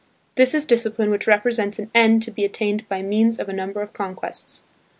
This 0.33 0.55
is 0.55 0.65
discipline 0.65 1.11
which 1.11 1.27
represents 1.27 1.77
an 1.77 1.91
end 1.93 2.23
to 2.23 2.31
be 2.31 2.43
attained 2.43 2.89
by 2.89 3.03
means 3.03 3.37
of 3.37 3.47
a 3.49 3.53
number 3.53 3.83
of 3.83 3.93
conquests. 3.93 4.63